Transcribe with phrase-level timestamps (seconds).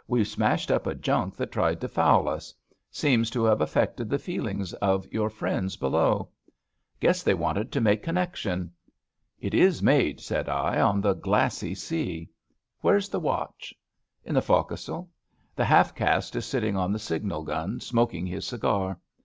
[0.00, 2.54] * WeVe smashed up a junk that tried to foul us.
[2.92, 6.18] Seems to have affected the feelings of your friends be EEASTASIUS OF THE WHANGHOA 11
[6.20, 6.28] low.
[7.00, 8.70] Guess they wanted to make connection.'
[9.04, 12.30] * It is made,' said I, * on the Glassy Sea.
[12.82, 13.74] Where's the watch?
[14.08, 15.08] '* In the fo'c'sle.
[15.56, 18.96] The half caste is sitting on the signal gun smoking his cigar.